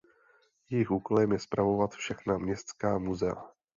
[0.69, 3.43] Jejím úkolem je spravovat všechna městská muzea.